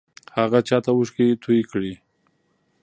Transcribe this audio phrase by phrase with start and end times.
[0.37, 1.93] هغه چا ته اوښکې توې کړې؟